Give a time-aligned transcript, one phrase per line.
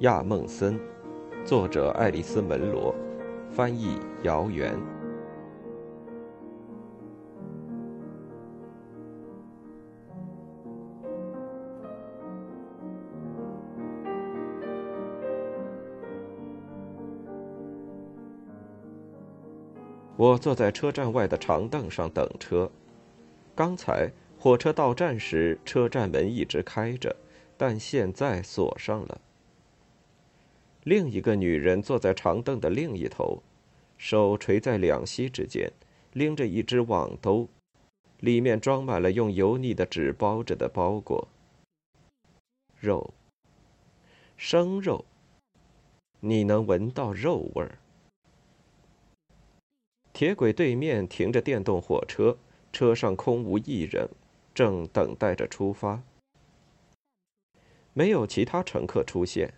[0.00, 0.78] 亚梦森，
[1.44, 2.94] 作者爱丽丝·门罗，
[3.50, 4.78] 翻译姚元。
[20.16, 22.70] 我坐在车站外的长凳上等车。
[23.56, 24.08] 刚才
[24.38, 27.16] 火车到站时，车站门一直开着，
[27.56, 29.20] 但现在锁上了。
[30.84, 33.42] 另一个女人坐在长凳的另一头，
[33.98, 35.70] 手垂在两膝之间，
[36.12, 37.48] 拎着一只网兜，
[38.20, 41.28] 里面装满了用油腻的纸包着的包裹。
[42.80, 43.12] 肉，
[44.36, 45.04] 生肉。
[46.20, 47.78] 你能闻到肉味儿。
[50.12, 52.36] 铁轨对面停着电动火车，
[52.72, 54.08] 车上空无一人，
[54.52, 56.02] 正等待着出发。
[57.92, 59.54] 没有其他乘客出现。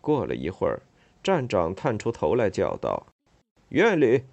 [0.00, 0.82] 过了一会儿，
[1.22, 3.06] 站长探出头来叫道
[3.70, 4.24] ：“院里。”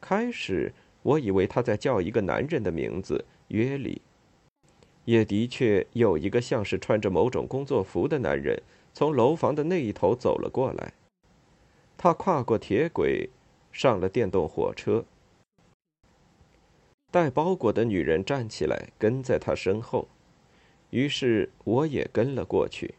[0.00, 4.02] 开始，我以为他在叫一个男人的名字——约里。
[5.04, 8.62] 也的确有一个像是穿着某种工作服的男人
[8.94, 10.92] 从楼房的那一头走了过来。
[11.96, 13.30] 他跨过铁轨，
[13.72, 15.04] 上了电动火车。
[17.10, 20.08] 带包裹的女人站起来，跟在他身后。
[20.90, 22.94] 于是我也跟了过去。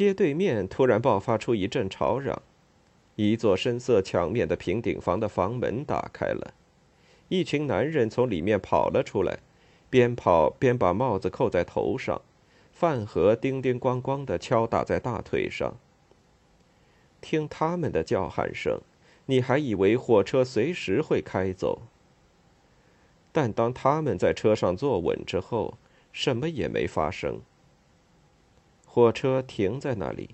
[0.00, 2.40] 街对面突然爆发出一阵吵嚷，
[3.16, 6.54] 一座深色墙面的平顶房的房门打开了，
[7.28, 9.40] 一群男人从里面跑了出来，
[9.90, 12.22] 边跑边把帽子扣在头上，
[12.72, 15.76] 饭盒叮叮咣咣的敲打在大腿上。
[17.20, 18.80] 听他们的叫喊声，
[19.26, 21.82] 你还以为火车随时会开走。
[23.32, 25.76] 但当他们在车上坐稳之后，
[26.10, 27.42] 什么也没发生。
[28.92, 30.30] 火车停在那里，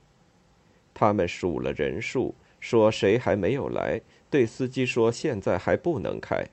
[0.95, 4.01] 他们数了人数，说谁还没有来，
[4.31, 6.47] 对司机说现在还不能开。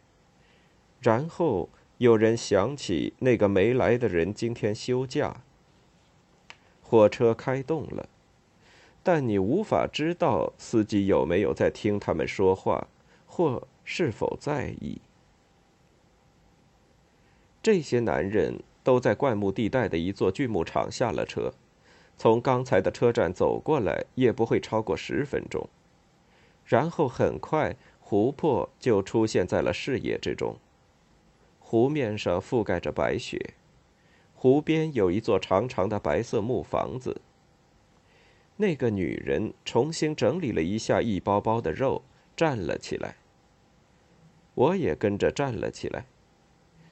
[0.99, 1.69] 然后
[1.99, 5.43] 有人想起那个没来的人今天休假。
[6.81, 8.09] 火车开动了，
[9.01, 12.89] 但你无法知道司机有没有在听他们说话，
[13.25, 14.99] 或是否在意。
[17.61, 21.53] 这些男人都在灌木地带的一座锯木厂下了车。
[22.17, 25.67] 从刚才的车站走过来也不会超过十分钟，
[26.65, 30.57] 然后很快湖泊就出现在了视野之中。
[31.59, 33.55] 湖面上覆盖着白雪，
[34.35, 37.21] 湖边有一座长长的白色木房子。
[38.57, 42.03] 那个女人重新整理了一下一包包的肉，
[42.37, 43.15] 站了起来。
[44.53, 46.05] 我也跟着站了起来。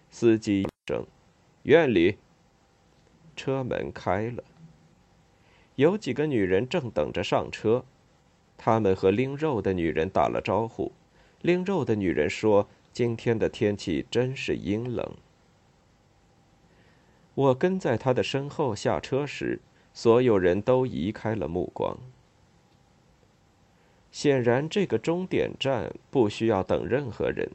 [0.10, 1.06] 司机声
[1.64, 2.18] ：“院里。”
[3.38, 4.44] 车门开了。
[5.82, 7.84] 有几个女人正等着上车，
[8.56, 10.92] 他们和拎肉的女人打了招呼。
[11.42, 15.12] 拎肉的女人说：“今天的天气真是阴冷。”
[17.34, 19.60] 我跟在他的身后下车时，
[19.92, 21.98] 所有人都移开了目光。
[24.12, 27.50] 显然，这个终点站不需要等任何人。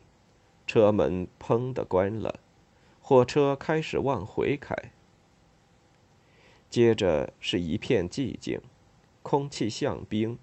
[0.66, 2.40] 车门砰的关了，
[3.00, 4.74] 火车开始往回开。
[6.68, 8.60] 接着是一片寂静，
[9.22, 10.38] 空气像冰，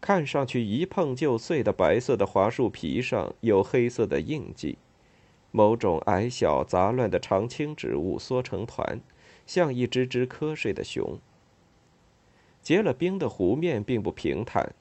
[0.00, 4.78] 看上去一碰就碎的白色的桦树皮上有黑色的印记，
[5.50, 9.00] 某种矮小杂乱的常青植物缩成团，
[9.46, 11.18] 像一只只瞌睡的熊。
[12.62, 14.74] 结了冰的湖面并不平坦，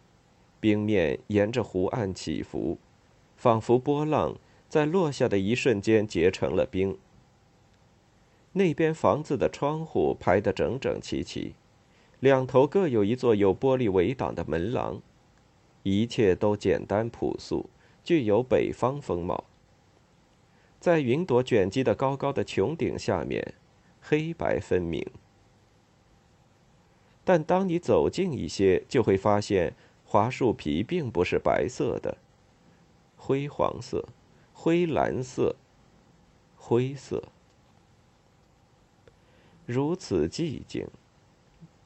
[0.60, 2.78] 冰面沿着湖岸起伏，
[3.36, 4.38] 仿佛波浪
[4.68, 6.98] 在落下的一瞬间结成了冰。
[8.54, 11.54] 那边房子的窗户排得整整齐齐，
[12.20, 15.02] 两头各有一座有玻璃围挡的门廊，
[15.84, 17.70] 一切都简单朴素，
[18.04, 19.44] 具有北方风貌。
[20.80, 23.54] 在云朵卷积的高高的穹顶下面，
[24.02, 25.06] 黑白分明。
[27.24, 29.76] 但当你走近一些，就会发现
[30.06, 32.18] 桦树皮并不是白色的，
[33.16, 34.08] 灰黄色、
[34.54, 35.56] 灰蓝色、
[36.56, 37.24] 灰色。
[39.72, 40.88] 如此寂静，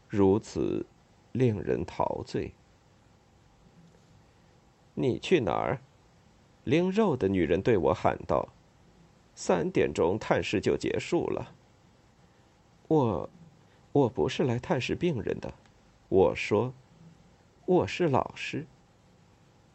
[0.07, 0.85] 如此
[1.33, 2.53] 令人陶醉。
[4.94, 5.81] 你去哪儿？
[6.63, 8.47] 拎肉的女人对我喊道
[9.35, 11.53] ：“三点钟探视就结束了。”
[12.88, 13.30] 我，
[13.91, 15.53] 我不是来探视病人的。
[16.07, 16.74] 我说
[17.68, 18.65] ：“我是老师。”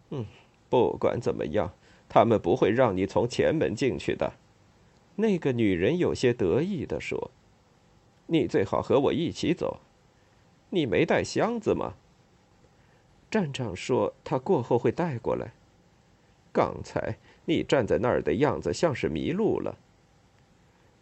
[0.08, 0.24] 嗯，
[0.70, 1.74] 不管怎么样，
[2.08, 4.32] 他们不会让你从前门进去的。”
[5.16, 7.30] 那个女人有些得意地说。
[8.28, 9.80] 你最好和我一起走，
[10.70, 11.94] 你没带箱子吗？
[13.30, 15.52] 站长说他过后会带过来。
[16.52, 19.76] 刚才你站在那儿的样子像是迷路了。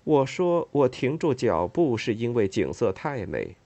[0.04, 3.56] 我说我停住脚步是因为景色太美。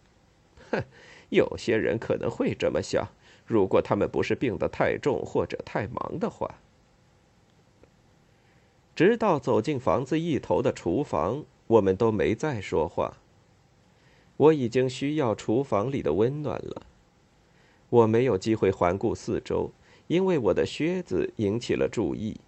[0.71, 0.83] 哼，
[1.31, 3.09] 有些人可能会这么想，
[3.47, 6.55] 如果他们不是病得太重或者太忙的话。
[8.95, 13.17] 直到走进房子一头的厨房，我们都没再说话。
[14.41, 16.87] 我已经需要厨房里的温暖了。
[17.91, 19.71] 我没有机会环顾四周，
[20.07, 22.41] 因为我的靴子引起了注意。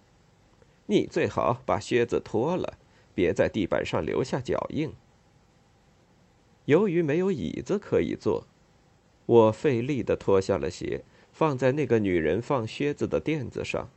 [0.87, 2.79] 你最好把靴子脱了，
[3.13, 4.91] 别在地板上留下脚印。
[6.65, 8.47] 由于没有椅子可以坐，
[9.27, 13.89] 我费力地脱下了鞋，放在那个女人放靴子的垫子上。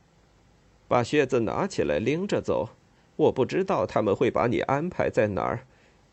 [0.87, 2.69] 把靴子拿起来拎着走。
[3.15, 5.65] 我不知道他们会把你安排在哪儿。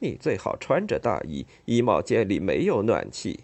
[0.05, 3.41] 你最好穿着大衣，衣帽间里没有暖气。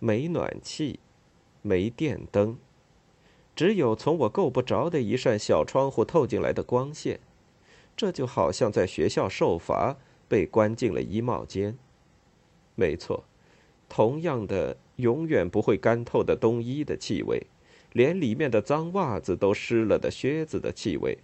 [0.00, 0.98] 没暖气，
[1.62, 2.58] 没电灯，
[3.54, 7.20] 只有从我够不着的一扇小窗户透进来的光线。
[7.96, 9.96] 这就好像在学校受罚，
[10.26, 11.78] 被关进了衣帽间。
[12.74, 13.22] 没错，
[13.88, 17.46] 同样的，永远不会干透的冬衣的气味，
[17.92, 21.18] 连里面的脏袜子都湿了的靴子的气味，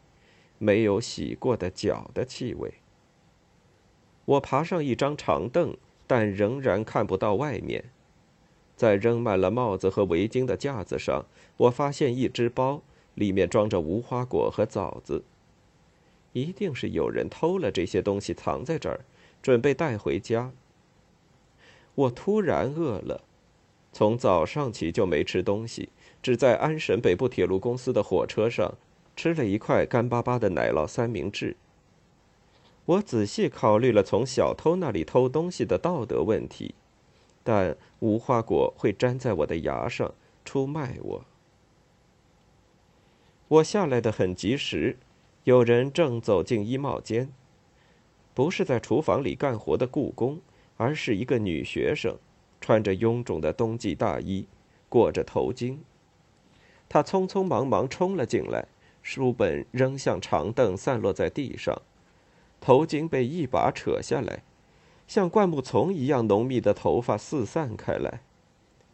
[0.59, 2.75] 没有洗过的脚的气味。
[4.29, 5.75] 我爬上一张长凳，
[6.07, 7.85] 但仍然看不到外面。
[8.77, 11.25] 在扔满了帽子和围巾的架子上，
[11.57, 12.83] 我发现一只包，
[13.15, 15.25] 里面装着无花果和枣子。
[16.35, 19.01] 一定是有人偷了这些东西，藏在这儿，
[19.43, 20.53] 准备带回家。
[21.95, 23.23] 我突然饿了，
[23.95, 25.89] 从早上起就没吃东西，
[26.23, 28.75] 只在安省北部铁路公司的火车上
[29.17, 31.57] 吃了一块干巴巴的奶酪三明治。
[32.89, 36.75] 我仔细考虑了从小偷那里偷东西的道德问题。
[37.45, 41.25] 但无花果会粘在我的牙上，出卖我。
[43.49, 44.97] 我下来的很及时，
[45.45, 47.31] 有人正走进衣帽间，
[48.33, 50.41] 不是在厨房里干活的雇工，
[50.79, 52.17] 而是一个女学生，
[52.59, 54.47] 穿着臃肿的冬季大衣，
[54.89, 55.79] 裹着头巾。
[56.89, 58.67] 她匆匆忙忙冲了进来，
[59.03, 61.81] 书本扔向长凳，散落在地上，
[62.61, 64.43] 头巾被一把扯下来。
[65.07, 68.21] 像灌木丛一样浓密的头发四散开来，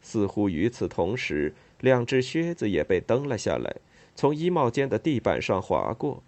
[0.00, 3.76] 似乎与此同时，两只靴子也被蹬了下来，
[4.14, 6.22] 从衣帽间的地板上滑过。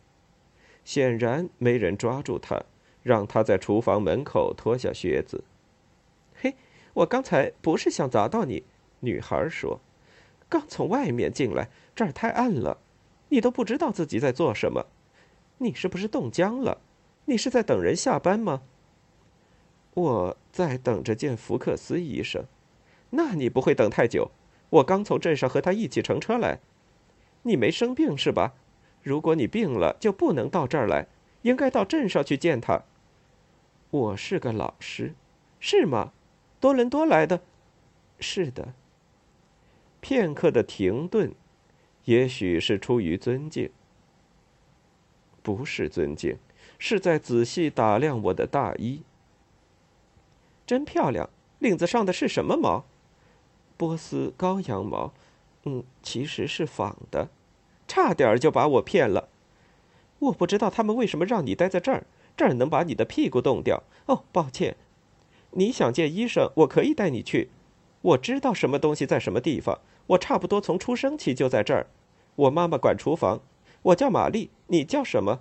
[0.84, 2.62] 显然没人抓住他，
[3.04, 5.44] 让他在厨房门口脱下靴子。
[6.34, 6.54] 嘿，
[6.94, 8.64] 我刚才不是想砸到你，
[9.00, 9.80] 女孩说，
[10.48, 12.78] 刚从外面进来，这儿太暗了，
[13.28, 14.86] 你都不知道自己在做什么。
[15.58, 16.78] 你是不是冻僵了？
[17.26, 18.62] 你是在等人下班吗？
[19.94, 22.44] 我在等着见福克斯医生，
[23.11, 24.31] 那你不会等太久。
[24.70, 26.61] 我刚从镇上和他一起乘车来。
[27.43, 28.55] 你没生病是吧？
[29.02, 31.06] 如果你病了，就不能到这儿来，
[31.43, 32.84] 应该到镇上去见他。
[33.90, 35.14] 我是个老师，
[35.61, 36.12] 是吗？
[36.61, 37.43] 多伦多来的，
[38.19, 38.75] 是的。
[40.00, 41.33] 片刻的停顿，
[42.04, 43.71] 也许是出于尊敬，
[45.42, 46.37] 不是尊敬，
[46.78, 49.02] 是在仔细打量我的大衣。
[50.66, 52.85] 真漂亮，领子上的是什么毛？
[53.76, 55.12] 波斯羔羊毛，
[55.64, 57.28] 嗯，其实是仿的，
[57.87, 59.28] 差点就把我骗了。
[60.18, 62.06] 我不知道他们为什么让你待在这儿，
[62.37, 63.83] 这儿能把你的屁股冻掉。
[64.06, 64.76] 哦，抱歉，
[65.52, 67.50] 你想见医生，我可以带你去。
[68.00, 71.87] 我知道什么东西在什么地方，我差不多从出生起就在这儿。
[72.37, 73.40] 我妈妈管厨房。
[73.83, 75.40] 我叫玛丽，你叫什么？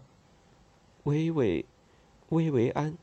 [1.06, 1.66] 薇薇，
[2.30, 2.98] 薇薇安。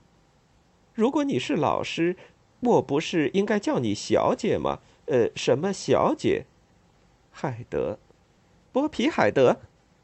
[0.92, 2.16] 如果你是老师，
[2.58, 4.80] 我不是应该叫你小姐吗？
[5.06, 6.46] 呃，什么小姐？
[7.30, 8.00] 海德，
[8.72, 9.60] 剥皮海德。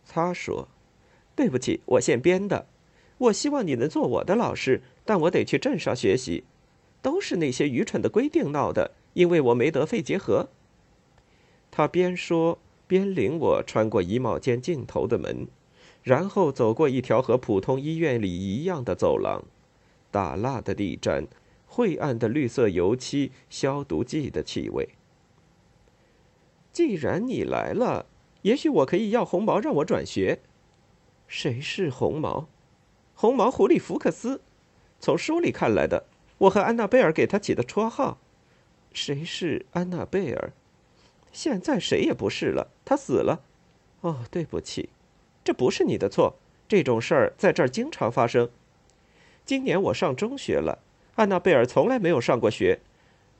[0.06, 0.68] 他说
[1.34, 2.66] ：“对不起，我现编的。
[3.18, 6.44] 我希望你能做我的老师，但我得去镇上学习。
[7.02, 10.48] 都是那些愚蠢的规定闹的，因为我没得肺结核。”
[11.72, 15.48] 他边说边领我穿过衣帽间尽头的门，
[16.02, 19.44] 然后走过一条和普通医院里一样的走廊。
[20.10, 21.26] 打蜡的地毡，
[21.66, 24.88] 晦暗的绿色油漆，消毒剂的气味。
[26.72, 28.06] 既然你来了，
[28.42, 30.40] 也许我可以要红毛让我转学。
[31.26, 32.48] 谁是红毛？
[33.14, 34.40] 红毛狐狸福克斯，
[34.98, 36.06] 从书里看来的。
[36.38, 38.18] 我和安娜贝尔给他起的绰号。
[38.92, 40.52] 谁是安娜贝尔？
[41.32, 43.42] 现在谁也不是了，他死了。
[44.00, 44.88] 哦，对不起，
[45.45, 46.37] 这不是你的错。
[46.66, 48.50] 这种事儿在这儿经常发生。
[49.47, 50.80] 今年我上中学了，
[51.14, 52.80] 安娜贝尔从来没有上过学。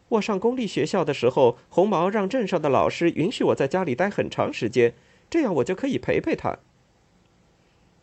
[0.09, 4.95] 我上公立学校的时候，红毛让镇上的老师允许我在家里待很长时间，
[5.28, 6.59] 这样我就可以陪陪他。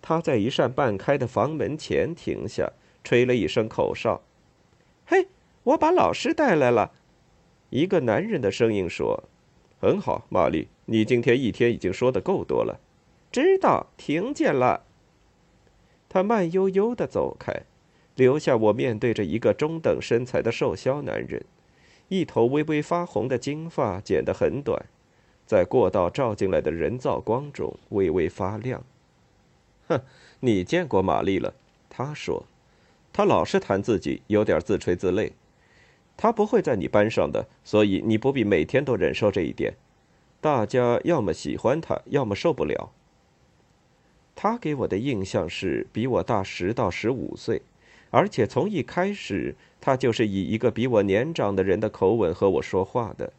[0.04, 2.72] 他在一扇半开的房门前停下，
[3.04, 4.22] 吹了一声口哨。
[5.08, 5.28] “嘿，
[5.64, 6.92] 我把老师带来了。”
[7.72, 9.24] 一个男人的声音说。
[9.82, 12.80] “很好，玛丽，你今天一天已经说的够多了。
[13.36, 14.86] ”“知道，听见了。”
[16.08, 17.64] 他慢悠悠的走开，
[18.16, 21.44] 留下我面对着一个中等身材的瘦削男人。
[22.08, 24.86] 一头微微发红的金发剪得很短，
[25.46, 28.82] 在过道照进来的人造光中微微发亮。
[29.90, 30.00] 哼，
[30.40, 31.54] 你见过玛丽了？
[31.90, 32.46] 他说，
[33.12, 35.34] 他老是谈自己，有点自吹自擂。
[36.16, 39.76] 他不会在你班上的，所以你不必每天都忍受这一点。
[40.40, 42.94] 大家要么喜欢他，要么受不了。
[44.36, 47.62] 他给我的印象是比我大十到十五岁，
[48.12, 49.56] 而且从一开始。
[49.82, 53.32] 他就是以一个比我年长的人的口吻和我说话的，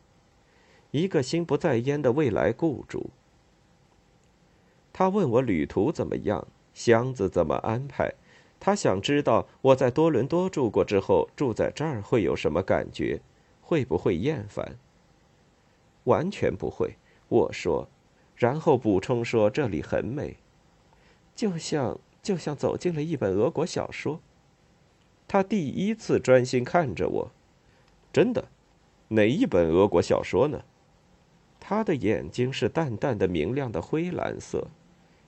[0.93, 3.11] 一个心不在焉的未来雇主。
[4.93, 8.15] 他问我旅途怎么样，箱子怎么安排，
[8.61, 13.21] 他想知道我在多伦多住过之后住在这儿会有什么感觉，
[13.61, 14.77] 会不会厌烦？
[16.05, 16.95] 完全不会，
[17.29, 17.89] 我说，
[18.37, 20.37] 然后补充说这里很美，
[21.37, 24.21] 就像就像走进了一本俄国小说。
[25.29, 27.31] 他第一次专心看着我，
[28.13, 28.49] 真的，
[29.09, 30.65] 哪一本俄国小说呢？
[31.61, 34.69] 他的眼睛是淡淡的明亮的灰蓝色，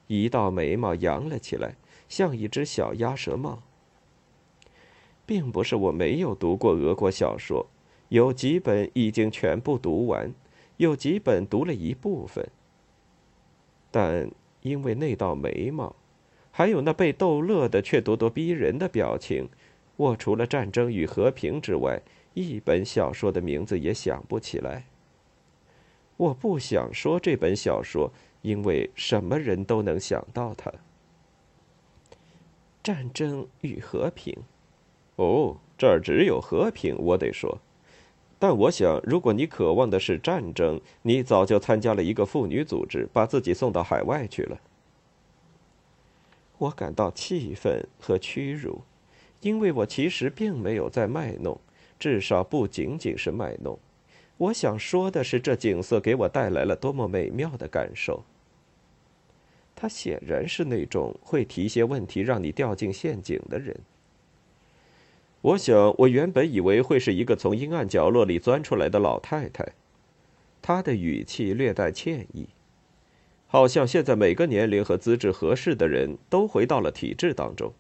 [0.07, 1.75] 一道眉毛扬了起来，
[2.09, 3.63] 像一只小鸭舌帽。
[5.27, 7.67] 并不是我没有读过俄国小说，
[8.09, 10.33] 有几本已经全部读完，
[10.77, 12.49] 有几本读了一部分。
[13.91, 14.31] 但
[14.63, 15.95] 因为那道眉毛，
[16.51, 19.49] 还有那被逗乐的却咄咄逼人的表情。
[19.97, 22.01] 我除了《战争与和平》之外，
[22.35, 24.85] 一本小说的名字也想不起来。
[26.17, 28.13] 我不想说这本小说，
[28.43, 30.71] 因为什么人都能想到它。
[32.83, 34.35] 《战争与和平》，
[35.23, 37.61] 哦，这儿只有和平，我得说。
[38.39, 44.59] 但我想，如果你渴望的是战争，你早就参加了一个妇女组织，把自己送到海外去了。
[46.59, 48.83] 我感到气愤和屈辱。
[49.41, 51.61] 因为我其实并没有在卖弄，
[51.97, 53.79] 至少不仅仅是卖弄。
[54.37, 58.25] 我想说的是，这景色给我带来了多么美妙的感受。
[59.77, 63.77] 他显然是那种会提些问题让你掉进陷阱的人。
[65.41, 69.75] 我想，我原本以为会是一个从阴暗角落里钻出来的老太太。
[70.61, 72.49] 她的语气略带歉意，
[73.47, 77.73] 好像现在每个年龄和资质合适的人都回到了体制当中。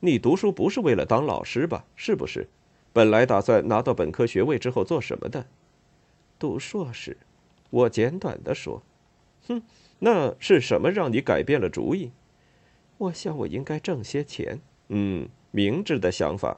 [0.00, 1.84] 你读书不是为了当老师吧？
[1.96, 2.48] 是不是？
[2.92, 5.46] 本来打算拿到本科学位之后做什么的？
[6.38, 7.16] 读硕士。
[7.70, 8.82] 我简短的说。
[9.48, 9.62] 哼，
[9.98, 12.12] 那是什么让你改变了主意？
[12.98, 14.60] 我想我应该挣些钱。
[14.88, 16.56] 嗯，明智的想法。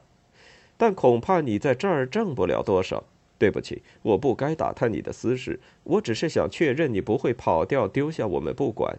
[0.81, 3.03] 但恐怕你在这儿挣不了多少。
[3.37, 5.59] 对不起，我不该打探你的私事。
[5.83, 8.97] 我只是想确认你不会跑掉，丢下我们不管。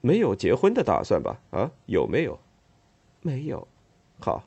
[0.00, 1.38] 没有结婚的打算吧？
[1.50, 2.40] 啊，有没有？
[3.20, 3.68] 没有，
[4.18, 4.44] 好，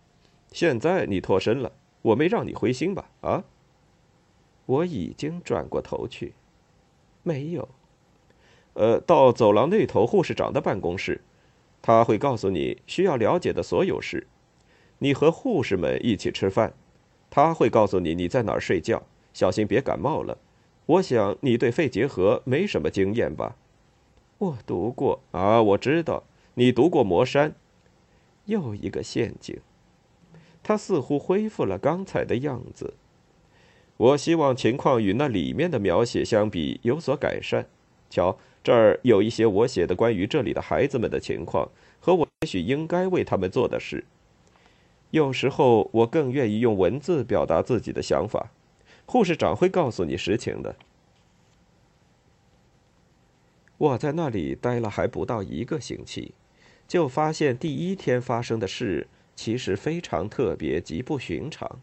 [0.52, 3.08] 现在你脱身了，我没让你灰心吧？
[3.22, 3.44] 啊，
[4.66, 6.34] 我已经转过头去，
[7.22, 7.70] 没有。
[8.74, 11.22] 呃，到走廊那头护士长的办公室，
[11.84, 14.26] 他会告诉你需要了解的所有事。
[15.00, 16.74] 你和护士们一起吃饭，
[17.30, 20.38] 他会告诉你你在哪儿睡觉，小心别感冒了。
[20.86, 23.56] 我想你对肺结核没什么经验吧？
[24.38, 26.24] 我读过啊，我知道
[26.56, 27.52] 你读过《魔山》。
[28.46, 29.58] 又一个陷阱，
[30.62, 32.96] 他似乎恢复了刚才的样子。
[33.96, 37.66] 我希望情况与那里面的描写相比有所改善。
[38.10, 41.70] 瞧，这儿有一些我写的关于这里的孩子们的情况
[42.02, 44.04] 和我也许应该为他们做的事。
[45.14, 48.50] 有时候我更愿意用文字表达自己的想法。
[49.06, 50.76] 护士长会告诉你实情的。
[53.78, 56.34] 我在那里待了还不到一个星期。
[56.88, 61.80] 就发现第一天发生的事其实非常特别，极不寻常。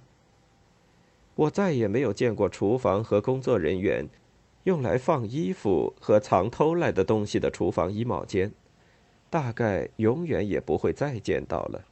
[1.36, 4.08] 我再也没有见过厨房和工作人员
[4.64, 8.52] 用来放衣服和藏偷来的东西的厨房衣帽间，
[9.30, 11.84] 大概永远也不会再见到了。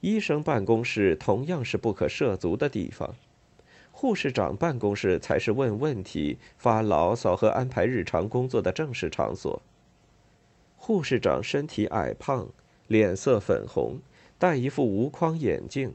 [0.00, 3.16] 医生办公室同样是不可涉足的地方，
[3.90, 9.60] 护士长办公室才是问问题、发牢骚和安排日常工作的正式场所。
[10.76, 12.48] 护士长身体矮胖，
[12.86, 13.98] 脸色粉红，
[14.38, 15.92] 戴一副无框眼镜，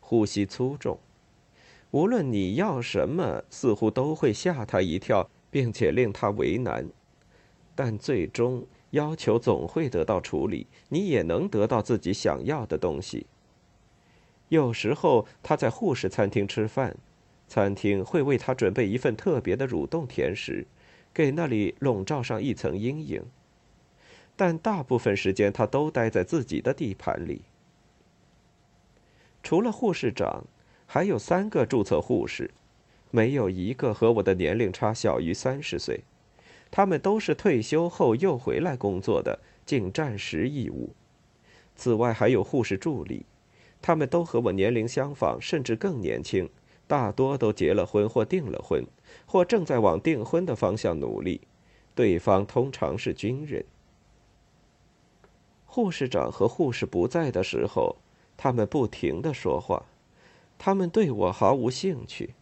[0.00, 0.98] 呼吸粗重。
[1.92, 6.88] 无论你要什么，似乎都会吓他一跳，并且令他为难。
[7.76, 13.26] 但最终要求总会得到处理，你也能得到自己想要的东西。
[14.54, 16.96] 有时候他在护士餐厅吃饭，
[17.46, 20.66] 餐厅会为他准备一份特别的蠕动甜食，
[21.12, 23.22] 给那里笼罩上一层阴影。
[24.34, 27.42] 但大部分时间他都待在自己的地盘里。
[29.42, 30.44] 除了护士长。
[30.86, 32.50] 还有三个注册护士，
[33.10, 36.04] 没有一个和我的年龄差小于三十岁。
[36.70, 40.94] 他们都是退休后又回来工作的，尽战时义务。
[41.74, 43.24] 此外还有护士助理，
[43.86, 46.48] 他们都和我年龄相仿，甚至更年轻，
[46.86, 48.82] 大多都结了婚或订了婚，
[49.26, 51.42] 或正在往订婚的方向努力。
[51.94, 53.62] 对方通常是军人。
[55.66, 57.96] 护士长和护士不在的时候，
[58.38, 59.84] 他们不停的说话。
[60.56, 62.32] 他们对我毫无兴趣，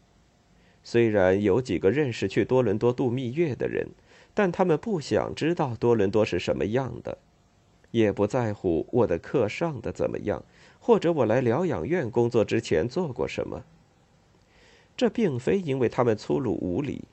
[0.84, 3.88] 虽然有几个认识去多伦多度蜜月的人，
[4.32, 7.18] 但他们不想知道多伦多是什么样的，
[7.90, 10.44] 也不在乎我的课上的怎么样，
[10.82, 13.62] 或者我来疗养院工作之前做过什么。
[14.94, 17.04] 这并非因为他们粗鲁无礼，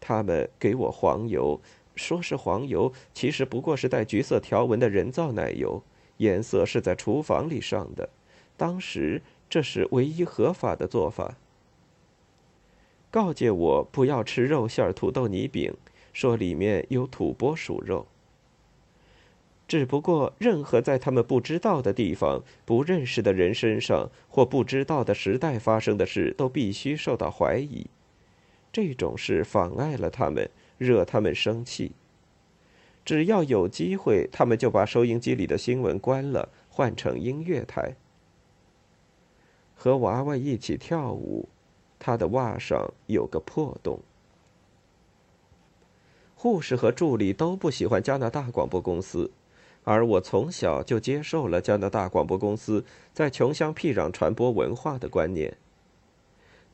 [0.00, 1.58] 他们给我黄油，
[1.94, 5.82] 说是黄油，其实不过是带橘色条纹的人造奶油，
[6.18, 8.10] 颜色是在厨房里上的，
[8.58, 9.22] 当时。
[9.50, 11.36] 这是唯一合法的做法。
[13.12, 15.72] 告诫我不要吃肉馅土豆泥饼，
[16.12, 18.04] 说里面有土拨鼠肉。
[19.66, 27.86] 只不过，任何在他们不知道的地方、不认识的人身上或不知道的时代发生的事，都必须受到怀疑。
[28.70, 31.92] 这种事妨碍了他们，惹他们生气。
[33.04, 37.96] 只要有机会，他们就把收音机里的新闻关了，换成音乐台。
[39.74, 41.48] 和娃娃一起跳舞，
[41.98, 44.00] 他的袜上有个破洞。
[46.34, 49.30] 护士和助理都不喜欢加拿大广播公司，
[49.84, 55.56] 而我从小就接受了加拿大广播公司在穷乡僻壤传播文化的观念。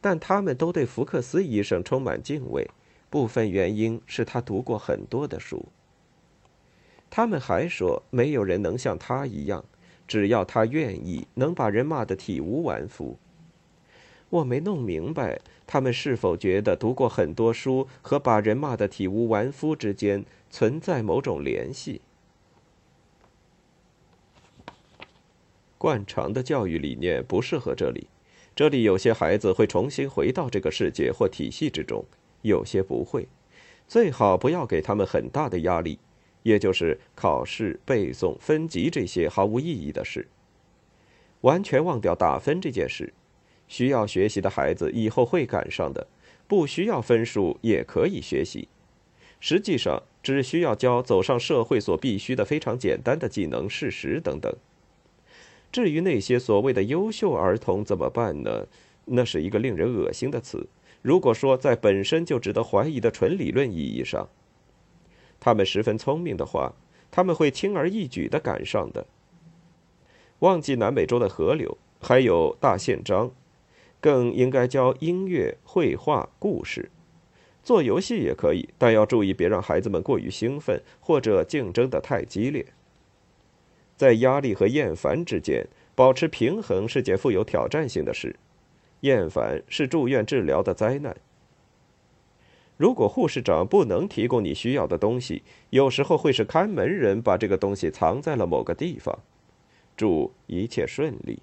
[0.01, 2.71] 但他们都对福克斯医生充满敬畏，
[3.11, 5.67] 部分原因是他读过很多的书。
[7.11, 9.65] 他们还说，没有人能像他一样。
[10.07, 13.17] 只要他愿意，能把人骂得体无完肤。
[14.29, 22.01] 我没弄明白，他们是否觉得读过很多书和把人骂得体无完肤之间存在某种联系？
[25.81, 28.07] 惯常的教育理念不适合这里。
[28.55, 32.05] 这里有些孩子会重新回到这个世界或体系之中，
[32.43, 33.27] 有些不会。
[33.89, 35.99] 最好不要给他们很大的压力。
[36.43, 40.27] 也就是考试、背诵、分级这些毫无意义的事，
[41.43, 43.13] 完全忘掉打分这件事。
[43.69, 46.07] 需要学习的孩子以后会赶上的，
[46.49, 48.69] 不需要分数也可以学习。
[49.39, 54.51] 实际上，只需要教走上社会所必须的非常简单的技能、事实等等。
[55.73, 58.67] 至于那些所谓的优秀儿童怎么办呢？
[59.05, 60.69] 那是一个令人恶心的词。
[61.03, 64.29] 如果说在本身就值得怀疑的纯理论意义上，
[65.39, 66.75] 他们十分聪明的话，
[67.11, 69.07] 他们会轻而易举的赶上的。
[70.41, 73.31] 忘记南美洲的河流，还有大宪章，
[74.01, 76.91] 更应该教音乐、绘画、故事，
[77.63, 82.67] 做游戏也可以，但要注意别让孩子们过于兴奋或者竞争的太激烈。
[84.01, 88.35] 在压力和厌烦之间保持平衡是件富有挑战性的事，
[89.01, 91.15] 厌烦是住院治疗的灾难。
[92.79, 99.19] 如果护士长不能提供你需要的东西，有时候会是看门人把这个东西藏在了某个地方。
[99.99, 101.43] 祝一切顺利。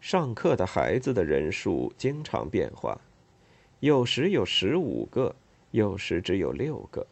[0.00, 2.98] 上课的孩子的人数经常变化，
[3.80, 5.36] 有时有十五个，
[5.72, 7.06] 有时只有六个，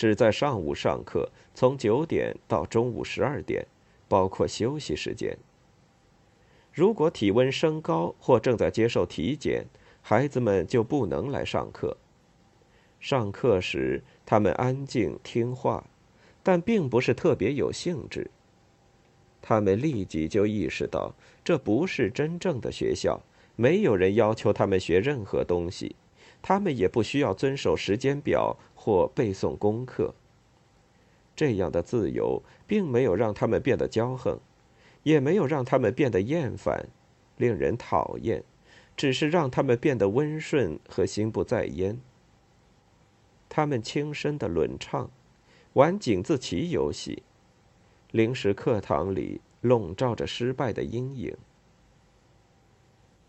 [0.00, 3.66] 只在上午上课，从九点到中午十二点，
[4.08, 5.36] 包括休息时间。
[6.72, 9.66] 如果体温升高或正在接受体检，
[10.00, 11.98] 孩子们就不能来上课。
[12.98, 15.84] 上课时，他们安静听话，
[16.42, 18.30] 但并不是特别有兴致。
[19.42, 23.20] 他们立即就意识到，这不是真正的学校，
[23.54, 25.94] 没有人要求他们学任何东西，
[26.42, 30.14] 他们也不需要遵守时间表或背诵功课。
[31.34, 34.38] 这样的自由并没有让他们变得骄横。
[35.02, 36.90] 也没有让他们变得厌烦、
[37.38, 38.44] 令人讨厌，
[38.94, 41.98] 只是让他们变得温顺和心不在焉。
[43.48, 45.10] 他们轻声的轮唱，
[45.72, 47.22] 玩井字棋游戏，
[48.10, 51.34] 临时课堂里笼罩着失败的阴影。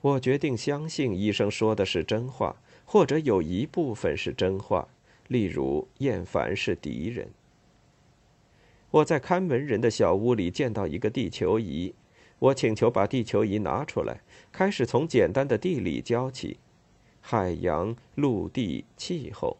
[0.02, 2.58] 我决定相信医生说的是真话，
[2.92, 4.86] 或者有一部分是真话，
[5.30, 7.30] 例如厌烦是敌人。
[8.90, 11.96] 我在看门人的小屋里见到一个地球仪，
[12.38, 14.20] 我请求把地球仪拿出来，
[14.52, 16.58] 开始从简单的地理教起：
[17.22, 19.56] 海洋、陆地、气候。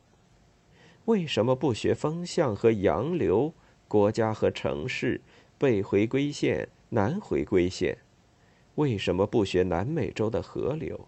[1.06, 3.54] 为什么不学风向和洋流？
[3.88, 5.22] 国家和城市？
[5.58, 7.98] 北回归线、南回归线？
[8.76, 11.08] 为什么不学南美洲的河流？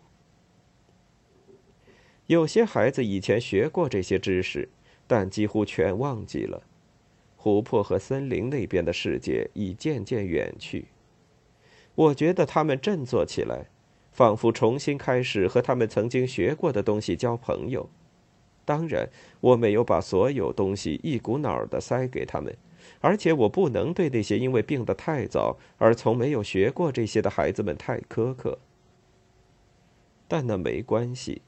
[2.27, 4.69] 有些孩子以前学过这些知识，
[5.05, 6.63] 但几乎全忘记了。
[7.35, 10.85] 湖泊和森林那边的世界已渐渐远去。
[11.95, 13.67] 我觉得他们振作起来，
[14.13, 17.89] 仿佛重新开始和他们曾经学过的东西交朋友。
[18.63, 19.09] 当然，
[19.41, 22.55] 我没有把所有东西一股脑儿的塞给他们，
[23.01, 28.57] 而且我不能对那些因为病得太早而从没有学过这些的孩子们太苛刻。
[30.29, 31.41] 但那没关系，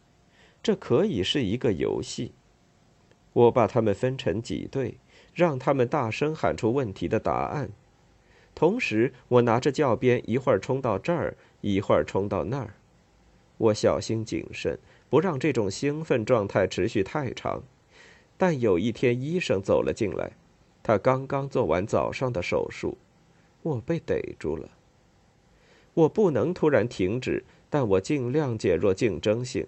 [0.65, 2.32] 这可以是一个游戏。
[3.34, 4.97] 我把他们分成几队。
[5.36, 7.69] 让他们大声喊出问题的答案，
[8.56, 12.75] 同时我拿着教鞭，一会儿冲到这儿，一会儿冲到那儿。
[13.58, 17.62] 我小心谨慎，不让这种兴奋状态持续太长。
[18.38, 20.32] 但有一天，医生走了进来，
[20.82, 22.97] 他刚刚做完早上的手术，
[23.62, 24.69] 我被逮住了。
[25.95, 29.67] 我不能突然停止，但我尽量减弱竞争性。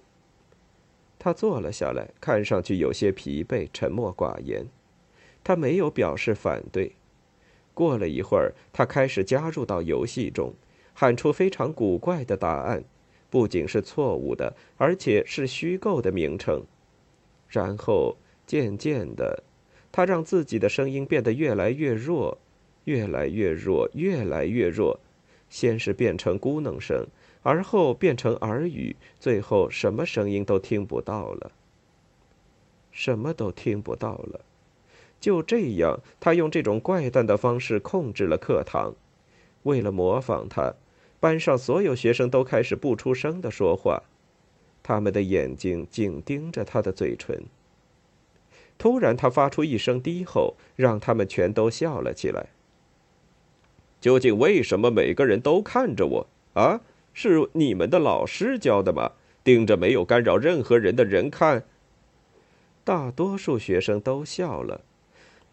[1.28, 4.66] 他坐了下来，看上去有些疲惫，沉默寡言。
[5.44, 6.94] 他没有表示反对。
[7.74, 10.54] 过了一会儿，他开始加入到游戏中，
[10.94, 12.82] 喊出非常古怪的答案，
[13.30, 16.63] 不仅是错误的，而且是虚构的名称。
[17.50, 19.44] 然后渐渐的，
[19.92, 22.38] 他让自己的声音变得越来越弱，
[22.86, 24.98] 越来越弱，越来越弱。
[25.50, 27.06] 先是变成咕哝声，
[27.47, 31.49] 而后变成耳语，最后什么声音都听不到了。
[32.91, 34.41] 什么都听不到了。
[35.21, 38.93] 就这样，他用这种怪诞的方式控制了课堂。
[39.63, 40.73] 为了模仿他，
[41.21, 44.03] 班上所有学生都开始不出声的说话，
[44.83, 47.45] 他们的眼睛紧盯着他的嘴唇。
[48.77, 52.47] 突然，他发出一声低吼，让他们全都笑了起来。
[54.01, 56.81] 究竟为什么每个人都看着我啊？
[57.19, 59.13] 是你们的老师教的吗？
[59.43, 61.63] 盯着没有干扰任何人的人看。
[62.84, 64.82] 大多数学生都笑了。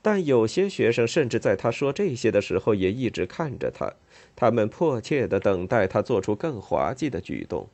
[0.03, 3.91] 但有些学生甚至在他说这些的时候，也一直看着他。
[4.37, 7.67] 他们迫切的等待他做出更滑稽的举动。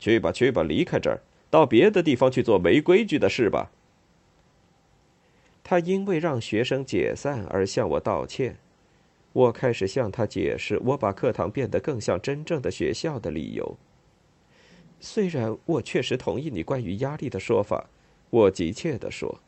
[0.00, 3.70] 去吧，去吧，离开这儿，到别的地方去做没规矩的事吧。
[5.62, 8.56] 他因为让学生解散而向我道歉。
[9.36, 13.76] 我开始向他解释，我把课堂变得更像真正的学校的理由。
[14.98, 17.90] 虽然我确实同意你关于压力的说法，
[18.30, 19.38] 我急切地说。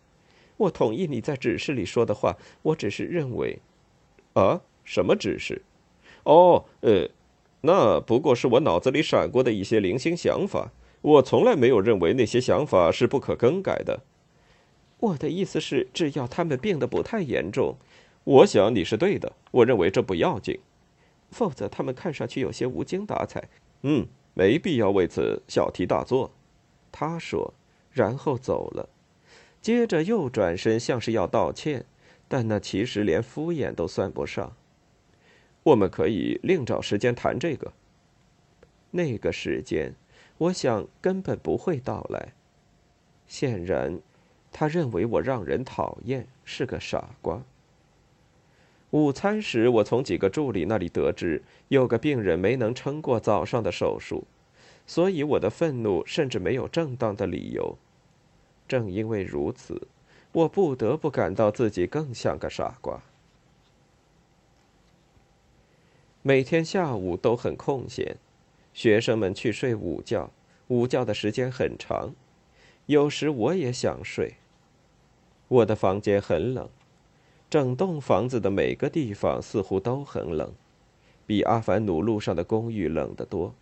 [0.58, 3.60] 我同意你在指示里说的话，我只是认为，
[4.34, 5.62] 啊，什么指示？
[6.24, 7.08] 哦，呃，
[7.62, 10.70] 那不过是我脑子里闪过的一些零星想法。
[11.00, 14.00] 我从来没有认为那些想法是不可更改的。
[14.98, 17.76] 我的意思是，只要他们病得不太严重，
[18.28, 19.32] 我想你是对的。
[19.50, 20.60] 我认为这不要紧，
[21.30, 23.48] 否则他们看上去有些无精打采。
[23.80, 26.30] 嗯，没必要为此小题大做。
[26.92, 27.54] 他说，
[27.90, 28.90] 然后走了。
[29.62, 31.86] 接着又转身，像是要道歉，
[32.28, 34.54] 但那其实连敷衍都算不上。
[35.62, 37.72] 我们可以另找时间谈这个。
[38.90, 39.94] 那个时间，
[40.36, 42.34] 我想根本不会到来。
[43.26, 44.00] 显然，
[44.52, 47.42] 他认为我让人讨厌，是个傻瓜。
[48.90, 54.24] 午餐时，我从几个助理那里得知，有个病人没能撑过早上的手术，
[54.86, 57.76] 所以我的愤怒甚至没有正当的理由。
[58.66, 59.88] 正因为如此，
[60.32, 63.02] 我不得不感到自己更像个傻瓜。
[66.22, 68.16] 每天下午都很空闲，
[68.72, 70.30] 学生们去睡午觉，
[70.68, 72.14] 午觉的时间很长。
[72.86, 74.36] 有时我也想睡。
[75.48, 76.68] 我的房间很冷，
[77.50, 80.52] 整栋房子的每个地方似乎都很冷，
[81.26, 83.54] 比阿凡努路上的公寓冷得多。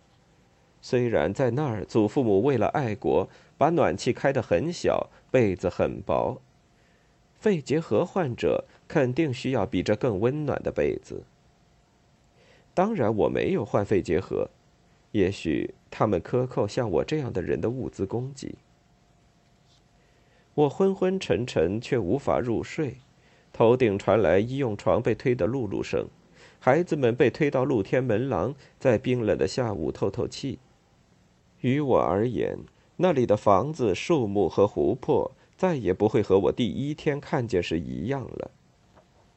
[0.83, 6.40] 虽然在那儿，祖父母为了爱国，把暖气开得很小，被子很薄。
[7.38, 11.22] 肺结核患者肯定需要比这更温暖的被子。
[12.75, 14.51] 当然，我没有患肺结核，
[15.12, 18.57] 也许他们克扣像我这样的人的物资供给。
[20.55, 22.96] 我昏昏沉沉，却无法入睡，
[23.57, 26.07] 头顶传来医用床被推的辘辘声，
[26.59, 30.59] 孩子们被推到露天门廊，在冰冷的下午透透气。
[31.62, 32.59] 于我而言，
[32.97, 38.51] 那里的房子、树木和湖泊再也不会和我第一天看见时一样了。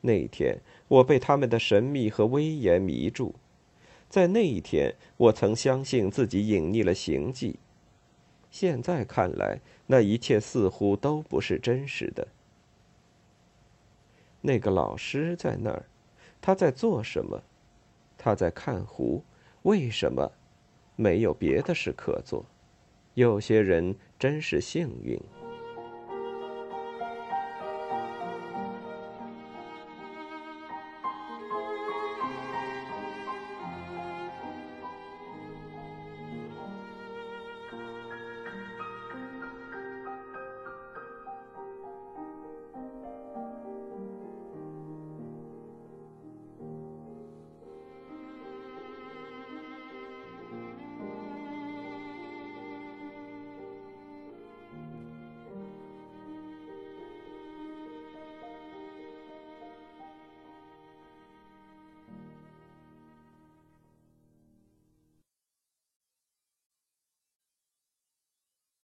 [0.01, 3.35] 那一天，我被他们的神秘和威严迷住。
[4.09, 7.55] 在那一天，我曾相信自己隐匿了行迹。
[8.51, 12.27] 现在看来，那一切似乎都不是真实的。
[14.41, 15.85] 那个老师在那儿，
[16.41, 17.41] 他在做什么？
[18.17, 19.23] 他在看湖。
[19.63, 20.31] 为什么？
[20.95, 22.45] 没有别的事可做。
[23.13, 25.19] 有些人真是幸运。